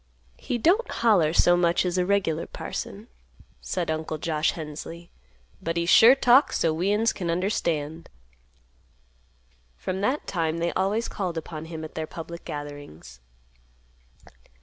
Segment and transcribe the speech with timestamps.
[0.39, 3.07] "He don't holler so much as a regular parson,"
[3.61, 5.11] said Uncle Josh Hensley,
[5.61, 8.09] "but he sure talks so we'uns can understand."
[9.77, 13.19] From that time they always called upon him at their public gatherings.